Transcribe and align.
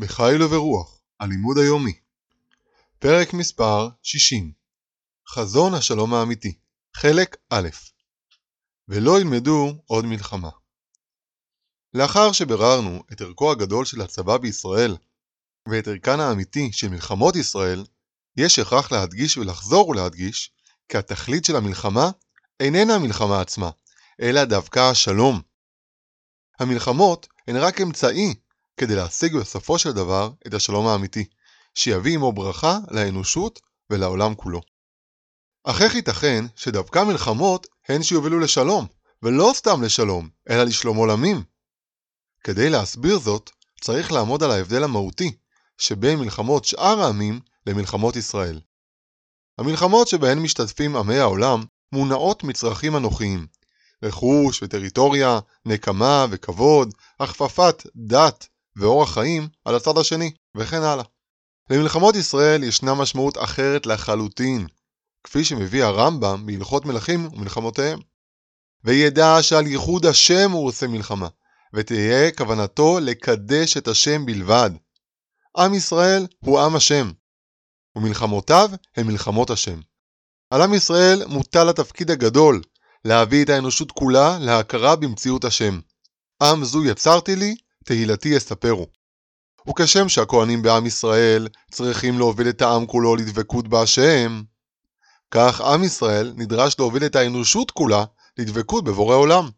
בחיל 0.00 0.42
וברוח, 0.42 1.00
הלימוד 1.20 1.58
היומי. 1.58 1.92
פרק 2.98 3.32
מספר 3.32 3.88
60 4.02 4.52
חזון 5.28 5.74
השלום 5.74 6.14
האמיתי, 6.14 6.58
חלק 6.96 7.36
א' 7.50 7.68
ולא 8.88 9.20
ילמדו 9.20 9.74
עוד 9.86 10.04
מלחמה. 10.04 10.48
לאחר 11.94 12.32
שביררנו 12.32 13.02
את 13.12 13.20
ערכו 13.20 13.52
הגדול 13.52 13.84
של 13.84 14.00
הצבא 14.00 14.36
בישראל 14.36 14.96
ואת 15.68 15.88
ערכן 15.88 16.20
האמיתי 16.20 16.72
של 16.72 16.88
מלחמות 16.88 17.36
ישראל, 17.36 17.84
יש 18.36 18.58
הכרח 18.58 18.92
להדגיש 18.92 19.36
ולחזור 19.36 19.88
ולהדגיש 19.88 20.52
כי 20.88 20.98
התכלית 20.98 21.44
של 21.44 21.56
המלחמה 21.56 22.10
איננה 22.60 22.94
המלחמה 22.94 23.40
עצמה, 23.40 23.70
אלא 24.20 24.44
דווקא 24.44 24.90
השלום. 24.90 25.40
המלחמות 26.60 27.28
הן 27.48 27.56
רק 27.56 27.80
אמצעי 27.80 28.34
כדי 28.80 28.96
להשיג 28.96 29.36
בסופו 29.36 29.78
של 29.78 29.92
דבר 29.92 30.30
את 30.46 30.54
השלום 30.54 30.86
האמיתי, 30.86 31.24
שיביא 31.74 32.14
עמו 32.14 32.32
ברכה 32.32 32.78
לאנושות 32.90 33.60
ולעולם 33.90 34.34
כולו. 34.34 34.60
אך 35.64 35.82
איך 35.82 35.94
ייתכן 35.94 36.44
שדווקא 36.56 37.04
מלחמות 37.04 37.66
הן 37.88 38.02
שיובילו 38.02 38.40
לשלום, 38.40 38.86
ולא 39.22 39.52
סתם 39.54 39.82
לשלום, 39.82 40.28
אלא 40.50 40.64
לשלום 40.64 40.96
עולמים? 40.96 41.42
כדי 42.44 42.70
להסביר 42.70 43.18
זאת, 43.18 43.50
צריך 43.80 44.12
לעמוד 44.12 44.42
על 44.42 44.50
ההבדל 44.50 44.84
המהותי 44.84 45.36
שבין 45.78 46.18
מלחמות 46.18 46.64
שאר 46.64 47.00
העמים 47.00 47.40
למלחמות 47.66 48.16
ישראל. 48.16 48.60
המלחמות 49.58 50.08
שבהן 50.08 50.38
משתתפים 50.38 50.96
עמי 50.96 51.18
העולם 51.18 51.64
מונעות 51.92 52.44
מצרכים 52.44 52.96
אנוכיים, 52.96 53.46
רכוש 54.02 54.62
וטריטוריה, 54.62 55.38
נקמה 55.66 56.26
וכבוד, 56.30 56.94
הכפפת 57.20 57.86
דת 57.96 58.46
ואורח 58.80 59.14
חיים 59.14 59.48
על 59.64 59.74
הצד 59.74 59.98
השני, 59.98 60.30
וכן 60.56 60.82
הלאה. 60.82 61.04
למלחמות 61.70 62.16
ישראל 62.16 62.62
ישנה 62.62 62.94
משמעות 62.94 63.38
אחרת 63.38 63.86
לחלוטין, 63.86 64.66
כפי 65.24 65.44
שמביא 65.44 65.84
הרמב"ם 65.84 66.46
בהלכות 66.46 66.84
מלכים 66.84 67.28
ומלחמותיהם. 67.32 67.98
וידע 68.84 69.42
שעל 69.42 69.66
ייחוד 69.66 70.06
השם 70.06 70.50
הוא 70.50 70.66
עושה 70.66 70.86
מלחמה, 70.86 71.28
ותהיה 71.74 72.30
כוונתו 72.32 73.00
לקדש 73.00 73.76
את 73.76 73.88
השם 73.88 74.26
בלבד. 74.26 74.70
עם 75.56 75.74
ישראל 75.74 76.26
הוא 76.38 76.60
עם 76.60 76.76
השם, 76.76 77.10
ומלחמותיו 77.96 78.70
הן 78.96 79.06
מלחמות 79.06 79.50
השם. 79.50 79.80
על 80.50 80.62
עם 80.62 80.74
ישראל 80.74 81.22
מוטל 81.26 81.68
התפקיד 81.68 82.10
הגדול 82.10 82.62
להביא 83.04 83.44
את 83.44 83.48
האנושות 83.48 83.92
כולה 83.92 84.38
להכרה 84.40 84.96
במציאות 84.96 85.44
השם. 85.44 85.80
עם 86.42 86.64
זו 86.64 86.84
יצרתי 86.84 87.36
לי, 87.36 87.54
תהילתי 87.90 88.28
יספרו. 88.28 88.86
וכשם 89.68 90.08
שהכהנים 90.08 90.62
בעם 90.62 90.86
ישראל 90.86 91.48
צריכים 91.70 92.18
להוביל 92.18 92.48
את 92.48 92.62
העם 92.62 92.86
כולו 92.86 93.16
לדבקות 93.16 93.68
בהשם, 93.68 94.42
כך 95.30 95.60
עם 95.60 95.84
ישראל 95.84 96.32
נדרש 96.36 96.76
להוביל 96.78 97.04
את 97.04 97.16
האנושות 97.16 97.70
כולה 97.70 98.04
לדבקות 98.38 98.84
בבורא 98.84 99.16
עולם. 99.16 99.50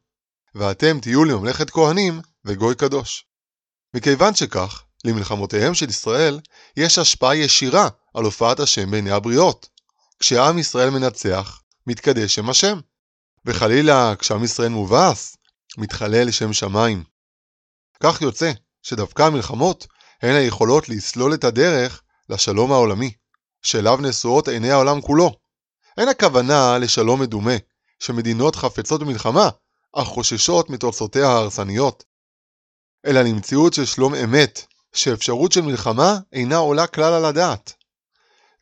ואתם 0.54 1.00
תהיו 1.00 1.24
לממלכת 1.24 1.70
כהנים 1.70 2.20
וגוי 2.44 2.74
קדוש. 2.74 3.26
מכיוון 3.94 4.34
שכך, 4.34 4.84
למלחמותיהם 5.04 5.74
של 5.74 5.88
ישראל 5.88 6.40
יש 6.76 6.98
השפעה 6.98 7.36
ישירה 7.36 7.88
על 8.14 8.24
הופעת 8.24 8.60
השם 8.60 8.90
בעיני 8.90 9.10
הבריות. 9.10 9.68
כשעם 10.18 10.58
ישראל 10.58 10.90
מנצח, 10.90 11.60
מתקדש 11.86 12.34
שם 12.34 12.50
השם. 12.50 12.80
וחלילה, 13.46 14.14
כשעם 14.18 14.44
ישראל 14.44 14.68
מובס, 14.68 15.36
מתחלל 15.78 16.30
שם 16.30 16.52
שמיים. 16.52 17.11
כך 18.00 18.22
יוצא 18.22 18.52
שדווקא 18.82 19.22
המלחמות 19.22 19.86
הן 20.22 20.34
היכולות 20.34 20.88
לסלול 20.88 21.34
את 21.34 21.44
הדרך 21.44 22.02
לשלום 22.28 22.72
העולמי, 22.72 23.12
שאליו 23.62 23.98
נשואות 24.02 24.48
עיני 24.48 24.70
העולם 24.70 25.00
כולו. 25.00 25.36
אין 25.98 26.08
הכוונה 26.08 26.78
לשלום 26.78 27.20
מדומה, 27.20 27.56
שמדינות 27.98 28.56
חפצות 28.56 29.00
במלחמה, 29.00 29.48
אך 29.92 30.06
חוששות 30.06 30.70
מתוצאותיה 30.70 31.28
ההרסניות, 31.28 32.04
אלא 33.06 33.22
למציאות 33.22 33.74
של 33.74 33.84
שלום 33.84 34.14
אמת, 34.14 34.64
שאפשרות 34.92 35.52
של 35.52 35.60
מלחמה 35.60 36.18
אינה 36.32 36.56
עולה 36.56 36.86
כלל 36.86 37.12
על 37.12 37.24
הדעת. 37.24 37.72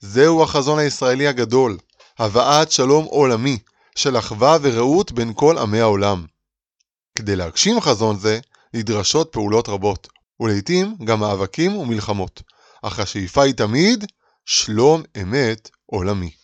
זהו 0.00 0.42
החזון 0.42 0.78
הישראלי 0.78 1.26
הגדול, 1.26 1.78
הבאת 2.18 2.72
שלום 2.72 3.04
עולמי, 3.04 3.58
של 3.94 4.18
אחווה 4.18 4.58
ורעות 4.62 5.12
בין 5.12 5.32
כל 5.34 5.58
עמי 5.58 5.80
העולם. 5.80 6.26
כדי 7.14 7.36
להגשים 7.36 7.80
חזון 7.80 8.18
זה, 8.18 8.40
נדרשות 8.74 9.32
פעולות 9.32 9.68
רבות, 9.68 10.08
ולעיתים 10.40 10.96
גם 11.04 11.20
מאבקים 11.20 11.76
ומלחמות, 11.76 12.42
אך 12.82 12.98
השאיפה 12.98 13.42
היא 13.42 13.54
תמיד 13.54 14.04
שלום 14.44 15.02
אמת 15.22 15.70
עולמי. 15.86 16.39